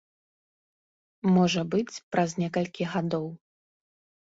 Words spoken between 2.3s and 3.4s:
некалькі гадоў.